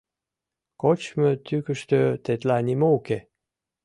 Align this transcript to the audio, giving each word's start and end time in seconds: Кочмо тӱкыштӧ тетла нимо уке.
Кочмо 0.81 1.29
тӱкыштӧ 1.45 1.99
тетла 2.23 2.57
нимо 2.67 2.87
уке. 2.97 3.19